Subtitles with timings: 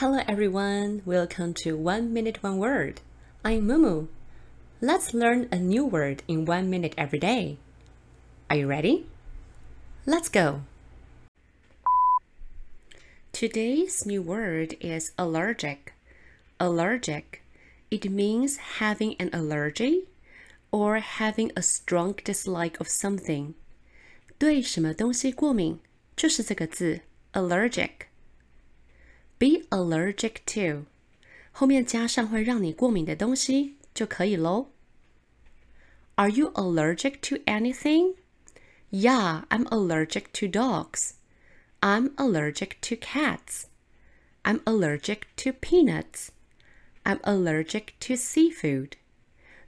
[0.00, 3.00] Hello everyone, welcome to One Minute One Word.
[3.44, 4.08] I'm Mumu.
[4.80, 7.56] Let's learn a new word in one minute every day.
[8.50, 9.06] Are you ready?
[10.04, 10.60] Let's go.
[13.32, 15.94] Today's new word is allergic.
[16.60, 17.42] Allergic.
[17.90, 20.08] It means having an allergy
[20.70, 23.54] or having a strong dislike of something.
[24.38, 25.80] 对什么东西过敏，
[26.14, 27.00] 就是这个字
[27.32, 28.08] allergic。
[29.40, 30.86] be allergic to，
[31.52, 34.70] 后面加上会让你过敏的东西就可以喽。
[36.16, 38.14] Are you allergic to anything?
[38.90, 41.12] Yeah, I'm allergic to dogs.
[41.80, 43.64] I'm allergic to cats.
[44.42, 46.28] I'm allergic to peanuts.
[47.04, 48.92] I'm allergic to seafood.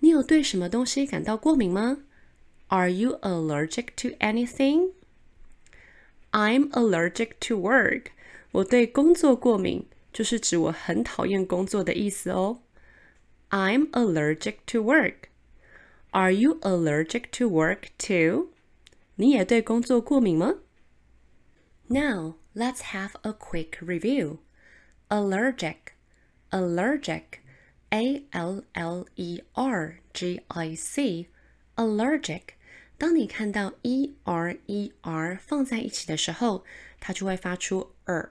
[0.00, 1.98] 你有对什么东西感到过敏吗？
[2.68, 4.92] Are you allergic to anything?
[6.30, 8.10] I'm allergic to work.
[8.52, 12.62] 我对工作过敏，就是指我很讨厌工作的意思哦。
[13.50, 15.28] I'm allergic to work.
[16.10, 18.48] Are you allergic to work too?
[19.16, 20.56] 你也对工作过敏吗？
[21.88, 24.38] Now let's have a quick review.
[25.08, 25.76] Allergic,
[26.50, 27.40] allergic,
[27.90, 31.28] A L L E R G I C,
[31.76, 32.54] allergic.
[32.98, 36.64] 当你看到 e r e r 放在一起的时候，
[36.98, 38.30] 它就会发出 er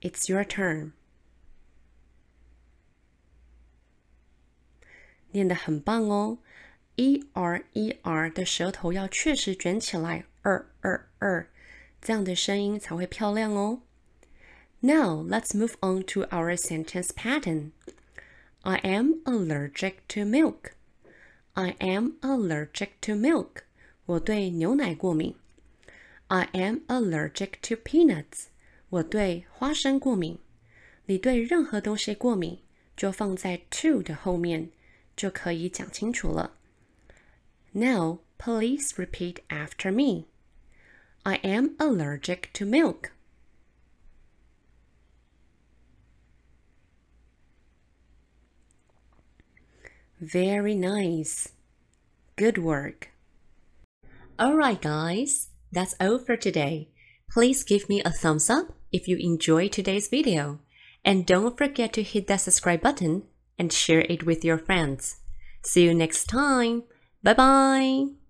[0.00, 0.92] It's your turn.
[5.30, 6.38] 念得很棒哦，
[6.96, 11.46] e r e r 的舌头要确实卷起来，二二二，
[12.00, 13.80] 这样的声音才会漂亮哦。
[14.80, 17.70] Now let's move on to our sentence pattern.
[18.62, 20.72] I am allergic to milk.
[21.54, 23.62] I am allergic to milk.
[24.06, 25.36] 我对牛奶过敏。
[26.26, 28.46] I am allergic to peanuts.
[28.90, 30.38] 我对花生过敏。
[31.06, 32.60] 你对任何东西过敏，
[32.96, 34.70] 就放在 to 的后面，
[35.16, 36.56] 就可以讲清楚了。
[37.72, 40.26] Now, please repeat after me.
[41.24, 43.10] I am allergic to milk.
[50.20, 51.48] Very nice.
[52.36, 53.08] Good work.
[54.38, 56.88] Alright, guys, that's all for today.
[57.28, 60.59] Please give me a thumbs up if you enjoyed today's video.
[61.03, 63.23] And don't forget to hit that subscribe button
[63.57, 65.17] and share it with your friends.
[65.63, 66.83] See you next time.
[67.23, 68.26] Bye bye.